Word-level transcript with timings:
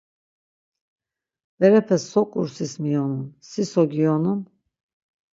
Berepe 1.57 1.95
so 2.09 2.21
ǩursis 2.31 2.73
miyonun, 2.83 3.23
si 3.49 3.63
so 3.71 3.83
giyonun? 3.91 4.39